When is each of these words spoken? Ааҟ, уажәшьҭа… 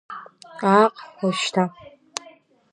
Ааҟ, 0.73 0.95
уажәшьҭа… 1.19 1.63